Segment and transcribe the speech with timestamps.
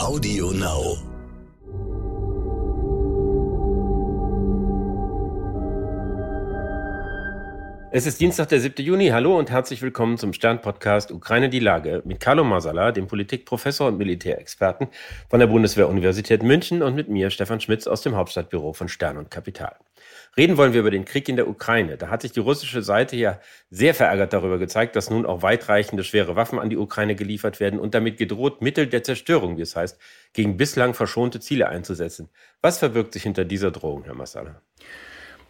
[0.00, 0.96] Audio Now.
[7.92, 8.82] Es ist Dienstag, der 7.
[8.82, 9.08] Juni.
[9.08, 13.98] Hallo und herzlich willkommen zum Stern-Podcast Ukraine die Lage mit Carlo Masala, dem Politikprofessor und
[13.98, 14.88] Militärexperten
[15.28, 19.30] von der Bundeswehr-Universität München und mit mir, Stefan Schmitz, aus dem Hauptstadtbüro von Stern und
[19.30, 19.76] Kapital.
[20.36, 21.96] Reden wollen wir über den Krieg in der Ukraine.
[21.96, 23.40] Da hat sich die russische Seite ja
[23.70, 27.80] sehr verärgert darüber gezeigt, dass nun auch weitreichende schwere Waffen an die Ukraine geliefert werden
[27.80, 29.98] und damit gedroht, Mittel der Zerstörung, wie es heißt,
[30.32, 32.28] gegen bislang verschonte Ziele einzusetzen.
[32.62, 34.62] Was verbirgt sich hinter dieser Drohung, Herr Masala?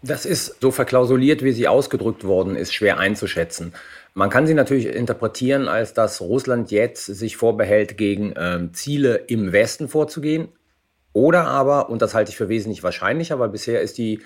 [0.02, 3.74] Das ist so verklausuliert, wie sie ausgedrückt worden ist, schwer einzuschätzen.
[4.14, 9.52] Man kann sie natürlich interpretieren, als dass Russland jetzt sich vorbehält, gegen ähm, Ziele im
[9.52, 10.48] Westen vorzugehen.
[11.12, 14.20] Oder aber, und das halte ich für wesentlich wahrscheinlicher, weil bisher ist die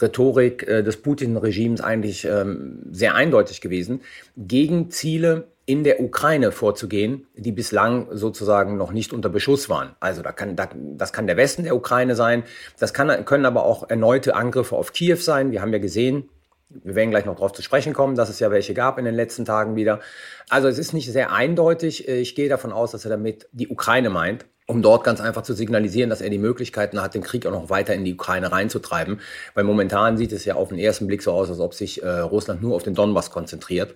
[0.00, 4.00] Rhetorik äh, des Putin-Regimes eigentlich ähm, sehr eindeutig gewesen,
[4.36, 9.90] gegen Ziele in der Ukraine vorzugehen, die bislang sozusagen noch nicht unter Beschuss waren.
[10.00, 12.44] Also da kann, da, das kann der Westen der Ukraine sein,
[12.78, 15.50] das kann, können aber auch erneute Angriffe auf Kiew sein.
[15.50, 16.30] Wir haben ja gesehen,
[16.70, 19.14] wir werden gleich noch darauf zu sprechen kommen, dass es ja welche gab in den
[19.14, 20.00] letzten Tagen wieder.
[20.48, 22.08] Also es ist nicht sehr eindeutig.
[22.08, 25.54] Ich gehe davon aus, dass er damit die Ukraine meint um dort ganz einfach zu
[25.54, 29.20] signalisieren, dass er die Möglichkeiten hat, den Krieg auch noch weiter in die Ukraine reinzutreiben.
[29.54, 32.08] Weil momentan sieht es ja auf den ersten Blick so aus, als ob sich äh,
[32.20, 33.94] Russland nur auf den Donbass konzentriert.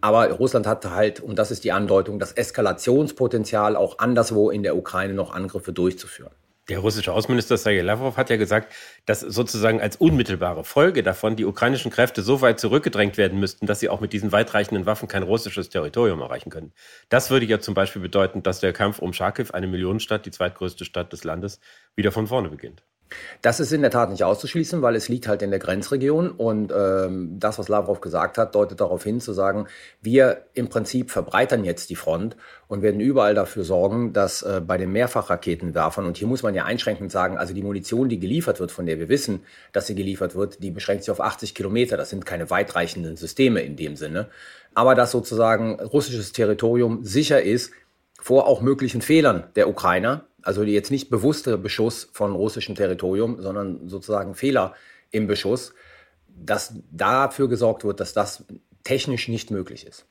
[0.00, 4.76] Aber Russland hat halt, und das ist die Andeutung, das Eskalationspotenzial auch anderswo in der
[4.76, 6.32] Ukraine noch Angriffe durchzuführen.
[6.68, 8.74] Der russische Außenminister Sergei Lavrov hat ja gesagt,
[9.06, 13.80] dass sozusagen als unmittelbare Folge davon die ukrainischen Kräfte so weit zurückgedrängt werden müssten, dass
[13.80, 16.74] sie auch mit diesen weitreichenden Waffen kein russisches Territorium erreichen können.
[17.08, 20.84] Das würde ja zum Beispiel bedeuten, dass der Kampf um Charkiw, eine Millionenstadt, die zweitgrößte
[20.84, 21.58] Stadt des Landes,
[21.96, 22.82] wieder von vorne beginnt.
[23.42, 26.30] Das ist in der Tat nicht auszuschließen, weil es liegt halt in der Grenzregion.
[26.30, 29.66] Und ähm, das, was Lavrov gesagt hat, deutet darauf hin zu sagen,
[30.00, 32.36] wir im Prinzip verbreitern jetzt die Front
[32.68, 36.64] und werden überall dafür sorgen, dass äh, bei den Mehrfachraketenwerfern, und hier muss man ja
[36.64, 40.34] einschränkend sagen, also die Munition, die geliefert wird, von der wir wissen, dass sie geliefert
[40.34, 44.28] wird, die beschränkt sich auf 80 Kilometer, das sind keine weitreichenden Systeme in dem Sinne,
[44.74, 47.72] aber dass sozusagen russisches Territorium sicher ist
[48.20, 53.88] vor auch möglichen Fehlern der Ukrainer, also jetzt nicht bewusster Beschuss von russischem Territorium, sondern
[53.88, 54.74] sozusagen Fehler
[55.10, 55.74] im Beschuss,
[56.28, 58.44] dass dafür gesorgt wird, dass das
[58.84, 60.06] technisch nicht möglich ist.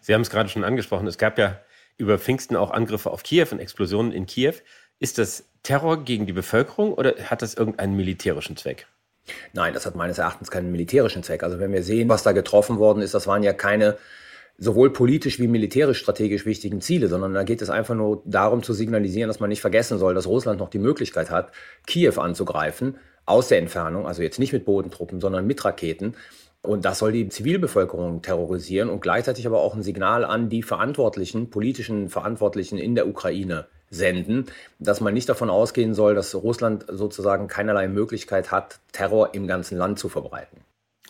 [0.00, 1.60] Sie haben es gerade schon angesprochen, es gab ja
[1.96, 4.54] über Pfingsten auch Angriffe auf Kiew und Explosionen in Kiew.
[4.98, 8.86] Ist das Terror gegen die Bevölkerung oder hat das irgendeinen militärischen Zweck?
[9.52, 11.42] Nein, das hat meines Erachtens keinen militärischen Zweck.
[11.42, 13.98] Also wenn wir sehen, was da getroffen worden ist, das waren ja keine
[14.58, 18.72] sowohl politisch wie militärisch strategisch wichtigen Ziele, sondern da geht es einfach nur darum zu
[18.72, 21.52] signalisieren, dass man nicht vergessen soll, dass Russland noch die Möglichkeit hat,
[21.86, 22.96] Kiew anzugreifen,
[23.26, 26.14] aus der Entfernung, also jetzt nicht mit Bodentruppen, sondern mit Raketen.
[26.62, 31.48] Und das soll die Zivilbevölkerung terrorisieren und gleichzeitig aber auch ein Signal an die Verantwortlichen,
[31.48, 34.46] politischen Verantwortlichen in der Ukraine senden,
[34.78, 39.78] dass man nicht davon ausgehen soll, dass Russland sozusagen keinerlei Möglichkeit hat, Terror im ganzen
[39.78, 40.60] Land zu verbreiten.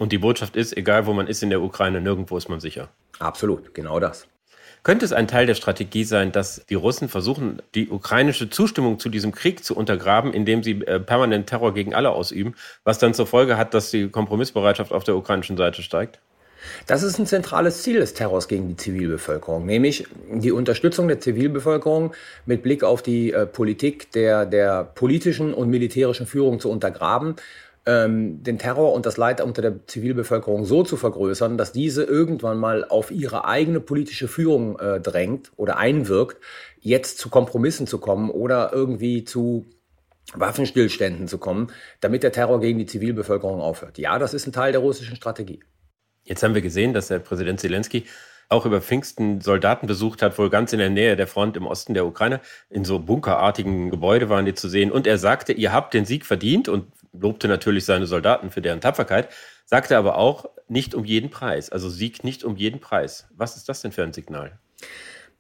[0.01, 2.89] Und die Botschaft ist, egal wo man ist in der Ukraine, nirgendwo ist man sicher.
[3.19, 4.27] Absolut, genau das.
[4.83, 9.11] Könnte es ein Teil der Strategie sein, dass die Russen versuchen, die ukrainische Zustimmung zu
[9.11, 13.27] diesem Krieg zu untergraben, indem sie äh, permanent Terror gegen alle ausüben, was dann zur
[13.27, 16.19] Folge hat, dass die Kompromissbereitschaft auf der ukrainischen Seite steigt?
[16.87, 22.15] Das ist ein zentrales Ziel des Terrors gegen die Zivilbevölkerung, nämlich die Unterstützung der Zivilbevölkerung
[22.47, 27.37] mit Blick auf die äh, Politik der, der politischen und militärischen Führung zu untergraben
[27.87, 32.59] ähm, den Terror und das Leid unter der Zivilbevölkerung so zu vergrößern, dass diese irgendwann
[32.59, 36.39] mal auf ihre eigene politische Führung äh, drängt oder einwirkt,
[36.81, 39.67] jetzt zu Kompromissen zu kommen oder irgendwie zu
[40.35, 43.99] Waffenstillständen zu kommen, damit der Terror gegen die Zivilbevölkerung aufhört.
[43.99, 45.61] Ja, das ist ein Teil der russischen Strategie.
[46.23, 48.05] Jetzt haben wir gesehen, dass der Präsident Zelensky
[48.51, 51.95] auch über Pfingsten Soldaten besucht hat, wohl ganz in der Nähe der Front im Osten
[51.95, 52.41] der Ukraine.
[52.69, 54.91] In so bunkerartigen Gebäude waren die zu sehen.
[54.91, 58.81] Und er sagte, ihr habt den Sieg verdient und lobte natürlich seine Soldaten für deren
[58.81, 59.29] Tapferkeit,
[59.67, 61.71] sagte aber auch, nicht um jeden Preis.
[61.71, 63.27] Also Sieg nicht um jeden Preis.
[63.37, 64.59] Was ist das denn für ein Signal?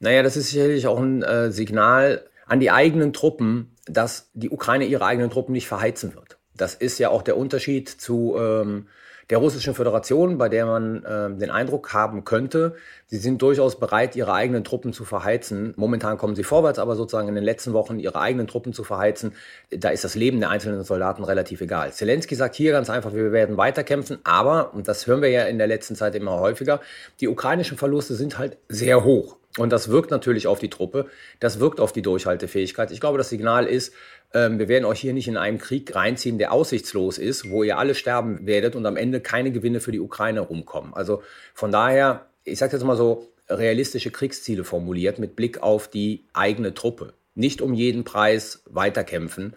[0.00, 4.86] Naja, das ist sicherlich auch ein äh, Signal an die eigenen Truppen, dass die Ukraine
[4.86, 6.38] ihre eigenen Truppen nicht verheizen wird.
[6.56, 8.88] Das ist ja auch der Unterschied zu ähm,
[9.30, 12.74] der Russischen Föderation, bei der man äh, den Eindruck haben könnte,
[13.06, 15.72] sie sind durchaus bereit, ihre eigenen Truppen zu verheizen.
[15.76, 19.32] Momentan kommen sie vorwärts, aber sozusagen in den letzten Wochen ihre eigenen Truppen zu verheizen,
[19.70, 21.92] da ist das Leben der einzelnen Soldaten relativ egal.
[21.92, 25.58] Zelensky sagt hier ganz einfach, wir werden weiterkämpfen, aber, und das hören wir ja in
[25.58, 26.80] der letzten Zeit immer häufiger,
[27.20, 29.39] die ukrainischen Verluste sind halt sehr hoch.
[29.58, 31.06] Und das wirkt natürlich auf die Truppe,
[31.40, 32.92] das wirkt auf die Durchhaltefähigkeit.
[32.92, 33.92] Ich glaube, das Signal ist,
[34.32, 37.76] ähm, wir werden euch hier nicht in einen Krieg reinziehen, der aussichtslos ist, wo ihr
[37.76, 40.94] alle sterben werdet und am Ende keine Gewinne für die Ukraine rumkommen.
[40.94, 46.24] Also von daher, ich sage jetzt mal so, realistische Kriegsziele formuliert mit Blick auf die
[46.32, 47.14] eigene Truppe.
[47.34, 49.54] nicht um jeden Preis weiterkämpfen.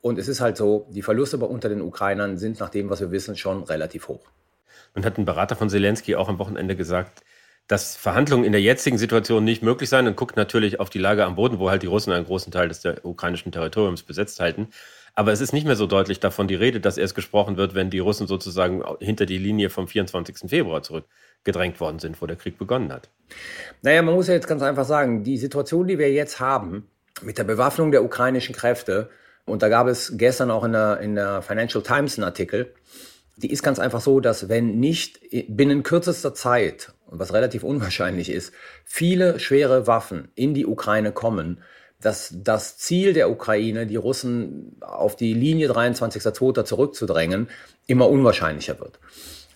[0.00, 3.10] Und es ist halt so, die Verluste unter den Ukrainern sind nach dem, was wir
[3.10, 4.24] wissen, schon relativ hoch.
[4.94, 7.22] Und hat ein Berater von Zelensky auch am Wochenende gesagt,
[7.68, 11.24] dass Verhandlungen in der jetzigen Situation nicht möglich seien und guckt natürlich auf die Lage
[11.24, 14.68] am Boden, wo halt die Russen einen großen Teil des ukrainischen Territoriums besetzt halten.
[15.14, 17.88] Aber es ist nicht mehr so deutlich davon die Rede, dass erst gesprochen wird, wenn
[17.88, 20.50] die Russen sozusagen hinter die Linie vom 24.
[20.50, 23.08] Februar zurückgedrängt worden sind, wo der Krieg begonnen hat.
[23.80, 26.86] Naja, man muss ja jetzt ganz einfach sagen, die Situation, die wir jetzt haben,
[27.22, 29.08] mit der Bewaffnung der ukrainischen Kräfte,
[29.46, 32.74] und da gab es gestern auch in der, in der Financial Times einen Artikel,
[33.36, 38.52] die ist ganz einfach so, dass wenn nicht binnen kürzester Zeit, was relativ unwahrscheinlich ist,
[38.84, 41.60] viele schwere Waffen in die Ukraine kommen,
[42.00, 46.64] dass das Ziel der Ukraine, die Russen auf die Linie 23.02.
[46.64, 47.48] zurückzudrängen,
[47.86, 48.98] immer unwahrscheinlicher wird.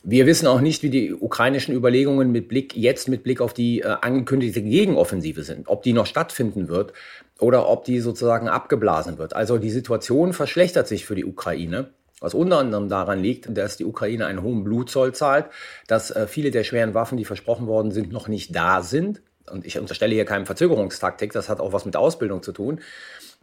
[0.03, 3.81] Wir wissen auch nicht, wie die ukrainischen Überlegungen mit Blick jetzt mit Blick auf die
[3.81, 6.94] äh, angekündigte Gegenoffensive sind, ob die noch stattfinden wird
[7.38, 9.37] oder ob die sozusagen abgeblasen wird.
[9.37, 11.91] Also die Situation verschlechtert sich für die Ukraine.
[12.20, 15.46] Was unter anderem daran liegt, dass die Ukraine einen hohen Blutzoll zahlt,
[15.87, 19.22] dass äh, viele der schweren Waffen, die versprochen worden sind, noch nicht da sind.
[19.50, 22.81] Und ich unterstelle hier keine Verzögerungstaktik, das hat auch was mit Ausbildung zu tun.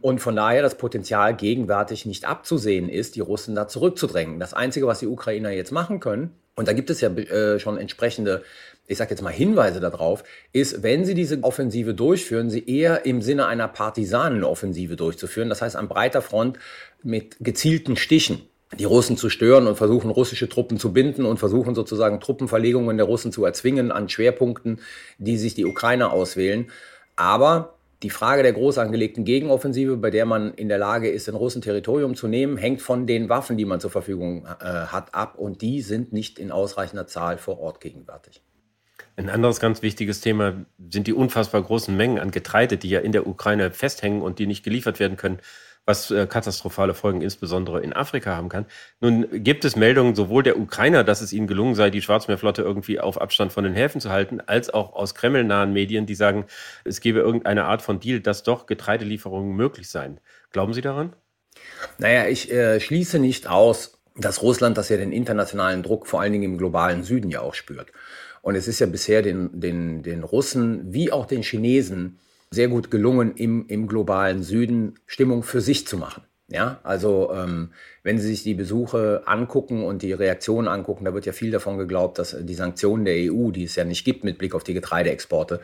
[0.00, 4.38] Und von daher das Potenzial gegenwärtig nicht abzusehen ist, die Russen da zurückzudrängen.
[4.38, 7.78] Das Einzige, was die Ukrainer jetzt machen können, und da gibt es ja äh, schon
[7.78, 8.42] entsprechende,
[8.86, 10.22] ich sage jetzt mal Hinweise darauf,
[10.52, 15.48] ist, wenn sie diese Offensive durchführen, sie eher im Sinne einer Partisanenoffensive durchzuführen.
[15.48, 16.58] Das heißt an breiter Front
[17.02, 18.42] mit gezielten Stichen
[18.78, 23.06] die Russen zu stören und versuchen, russische Truppen zu binden und versuchen sozusagen Truppenverlegungen der
[23.06, 24.80] Russen zu erzwingen an Schwerpunkten,
[25.18, 26.70] die sich die Ukrainer auswählen.
[27.16, 31.34] Aber die Frage der groß angelegten Gegenoffensive, bei der man in der Lage ist, ein
[31.34, 35.36] Russen Territorium zu nehmen, hängt von den Waffen, die man zur Verfügung äh, hat, ab.
[35.36, 38.42] Und die sind nicht in ausreichender Zahl vor Ort gegenwärtig.
[39.16, 43.10] Ein anderes ganz wichtiges Thema sind die unfassbar großen Mengen an Getreide, die ja in
[43.10, 45.40] der Ukraine festhängen und die nicht geliefert werden können
[45.88, 48.66] was äh, katastrophale Folgen insbesondere in Afrika haben kann.
[49.00, 53.00] Nun gibt es Meldungen sowohl der Ukrainer, dass es ihnen gelungen sei, die Schwarzmeerflotte irgendwie
[53.00, 56.44] auf Abstand von den Häfen zu halten, als auch aus kremlnahen Medien, die sagen,
[56.84, 60.20] es gebe irgendeine Art von Deal, dass doch Getreidelieferungen möglich seien.
[60.52, 61.14] Glauben Sie daran?
[61.96, 66.32] Naja, ich äh, schließe nicht aus, dass Russland, das ja den internationalen Druck vor allen
[66.32, 67.92] Dingen im globalen Süden ja auch spürt.
[68.42, 72.18] Und es ist ja bisher den, den, den Russen wie auch den Chinesen
[72.50, 76.22] sehr gut gelungen, im, im globalen Süden Stimmung für sich zu machen.
[76.50, 77.72] Ja, also ähm,
[78.02, 81.76] wenn Sie sich die Besuche angucken und die Reaktionen angucken, da wird ja viel davon
[81.76, 84.72] geglaubt, dass die Sanktionen der EU, die es ja nicht gibt mit Blick auf die
[84.72, 85.60] Getreideexporte,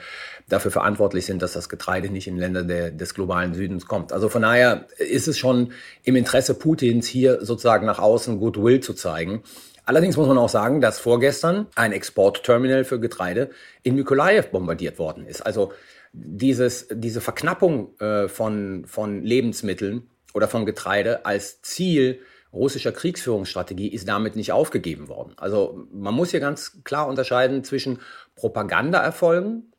[0.47, 4.13] dafür verantwortlich sind, dass das Getreide nicht in Länder der, des globalen Südens kommt.
[4.13, 5.73] Also von daher ist es schon
[6.03, 9.43] im Interesse Putins, hier sozusagen nach außen Goodwill zu zeigen.
[9.87, 13.49] Allerdings muss man auch sagen, dass vorgestern ein Exportterminal für Getreide
[13.83, 15.41] in Mykolajew bombardiert worden ist.
[15.41, 15.73] Also
[16.15, 22.21] dieses, diese Verknappung äh, von, von Lebensmitteln oder von Getreide als Ziel
[22.53, 25.33] russischer Kriegsführungsstrategie ist damit nicht aufgegeben worden.
[25.37, 27.99] Also man muss hier ganz klar unterscheiden zwischen
[28.37, 29.73] Propagandaerfolgen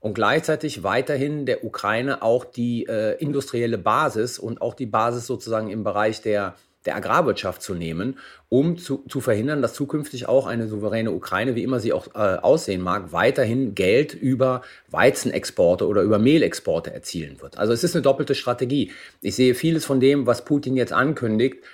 [0.00, 5.70] und gleichzeitig weiterhin der Ukraine auch die äh, industrielle Basis und auch die Basis sozusagen
[5.70, 6.54] im Bereich der
[6.86, 11.62] der Agrarwirtschaft zu nehmen, um zu, zu verhindern, dass zukünftig auch eine souveräne Ukraine, wie
[11.62, 17.58] immer sie auch äh, aussehen mag, weiterhin Geld über Weizenexporte oder über Mehlexporte erzielen wird.
[17.58, 18.92] Also es ist eine doppelte Strategie.
[19.20, 21.64] Ich sehe vieles von dem, was Putin jetzt ankündigt,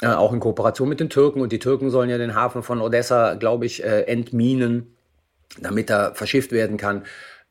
[0.00, 1.40] äh, auch in Kooperation mit den Türken.
[1.40, 4.96] Und die Türken sollen ja den Hafen von Odessa, glaube ich, äh, entminen,
[5.60, 7.02] damit er verschifft werden kann.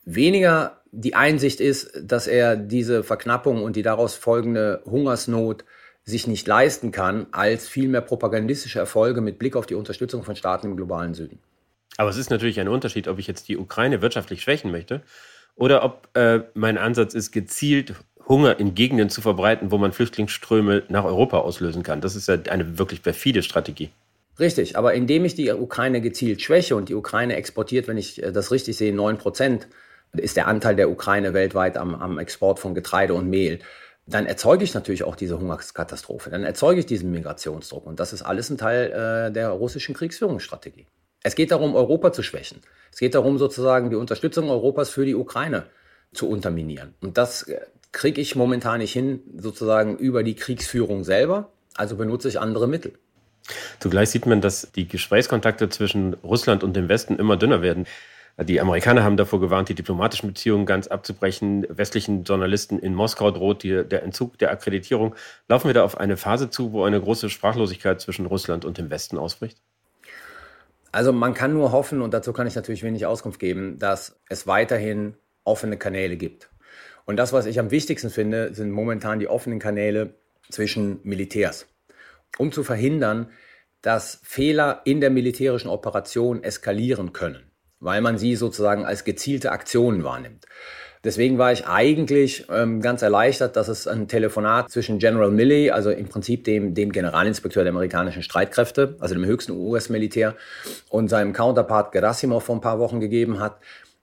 [0.06, 5.63] Weniger die Einsicht ist, dass er diese Verknappung und die daraus folgende Hungersnot
[6.03, 10.67] sich nicht leisten kann, als vielmehr propagandistische Erfolge mit Blick auf die Unterstützung von Staaten
[10.67, 11.39] im globalen Süden.
[11.98, 15.01] Aber es ist natürlich ein Unterschied, ob ich jetzt die Ukraine wirtschaftlich schwächen möchte
[15.55, 17.93] oder ob äh, mein Ansatz ist, gezielt
[18.27, 22.01] Hunger in Gegenden zu verbreiten, wo man Flüchtlingsströme nach Europa auslösen kann.
[22.01, 23.89] Das ist ja eine wirklich perfide Strategie.
[24.39, 28.31] Richtig, aber indem ich die Ukraine gezielt schwäche und die Ukraine exportiert, wenn ich äh,
[28.31, 29.67] das richtig sehe, 9 Prozent
[30.13, 33.60] ist der Anteil der Ukraine weltweit am, am Export von Getreide und Mehl
[34.05, 37.86] dann erzeuge ich natürlich auch diese Hungerskatastrophe, dann erzeuge ich diesen Migrationsdruck.
[37.86, 40.88] Und das ist alles ein Teil äh, der russischen Kriegsführungsstrategie.
[41.24, 42.62] Es geht darum, Europa zu schwächen.
[42.91, 45.65] Es geht darum, sozusagen die Unterstützung Europas für die Ukraine
[46.13, 46.96] zu unterminieren.
[47.01, 51.51] Und das äh, kriege ich momentan nicht hin, sozusagen über die Kriegsführung selber.
[51.75, 52.93] Also benutze ich andere Mittel.
[53.79, 57.86] Zugleich sieht man, dass die Gesprächskontakte zwischen Russland und dem Westen immer dünner werden.
[58.43, 61.65] Die Amerikaner haben davor gewarnt, die diplomatischen Beziehungen ganz abzubrechen.
[61.69, 65.15] Westlichen Journalisten in Moskau droht die, der Entzug der Akkreditierung.
[65.48, 68.89] Laufen wir da auf eine Phase zu, wo eine große Sprachlosigkeit zwischen Russland und dem
[68.89, 69.57] Westen ausbricht?
[70.91, 74.48] Also man kann nur hoffen, und dazu kann ich natürlich wenig Auskunft geben, dass es
[74.48, 76.50] weiterhin offene Kanäle gibt.
[77.05, 80.15] Und das, was ich am wichtigsten finde, sind momentan die offenen Kanäle
[80.50, 81.67] zwischen Militärs,
[82.38, 83.29] um zu verhindern,
[83.81, 87.50] dass Fehler in der militärischen Operation eskalieren können,
[87.81, 90.45] weil man sie sozusagen als gezielte Aktionen wahrnimmt.
[91.03, 95.89] Deswegen war ich eigentlich ähm, ganz erleichtert, dass es ein Telefonat zwischen General Milley, also
[95.89, 100.35] im Prinzip dem, dem Generalinspekteur der amerikanischen Streitkräfte, also dem höchsten US-Militär,
[100.89, 103.57] und seinem Counterpart Gerasimov vor ein paar Wochen gegeben hat.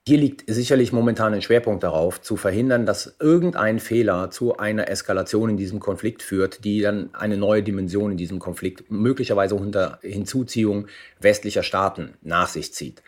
[0.05, 5.51] Hier liegt sicherlich momentan ein Schwerpunkt darauf, zu verhindern, dass irgendein Fehler zu einer Eskalation
[5.51, 10.87] in diesem Konflikt führt, die dann eine neue Dimension in diesem Konflikt, möglicherweise unter Hinzuziehung
[11.21, 13.03] westlicher Staaten nach sich zieht.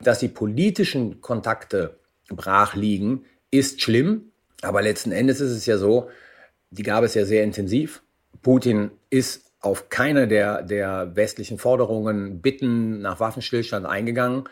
[0.00, 1.98] Dass die politischen Kontakte
[2.28, 6.10] brach liegen, ist schlimm, aber letzten Endes ist es ja so,
[6.70, 8.02] die gab es ja sehr intensiv.
[8.42, 14.44] Putin ist auf keine der, der westlichen Forderungen, Bitten nach Waffenstillstand eingegangen.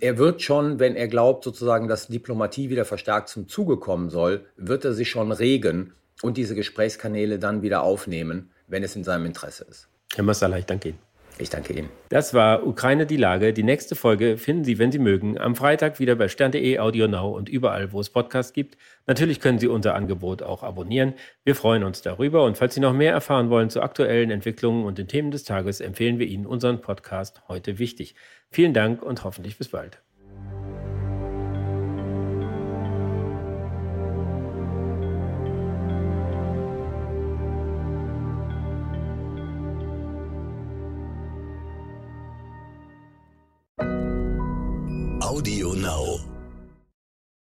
[0.00, 4.46] Er wird schon, wenn er glaubt, sozusagen, dass Diplomatie wieder verstärkt zum Zuge kommen soll,
[4.56, 5.92] wird er sich schon regen
[6.22, 9.88] und diese Gesprächskanäle dann wieder aufnehmen, wenn es in seinem Interesse ist.
[10.14, 10.98] Herr Massala, ich danke Ihnen.
[11.42, 11.88] Ich danke Ihnen.
[12.08, 13.52] Das war Ukraine die Lage.
[13.52, 17.36] Die nächste Folge finden Sie, wenn Sie mögen, am Freitag wieder bei stern.de, Audio Now
[17.36, 18.78] und überall, wo es Podcasts gibt.
[19.08, 21.14] Natürlich können Sie unser Angebot auch abonnieren.
[21.42, 22.44] Wir freuen uns darüber.
[22.44, 25.80] Und falls Sie noch mehr erfahren wollen zu aktuellen Entwicklungen und den Themen des Tages,
[25.80, 28.14] empfehlen wir Ihnen unseren Podcast heute wichtig.
[28.48, 30.00] Vielen Dank und hoffentlich bis bald.